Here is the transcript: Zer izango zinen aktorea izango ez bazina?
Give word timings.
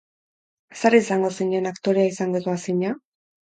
Zer 0.81 0.97
izango 1.01 1.31
zinen 1.39 1.73
aktorea 1.75 2.11
izango 2.15 2.43
ez 2.43 2.45
bazina? 2.51 2.99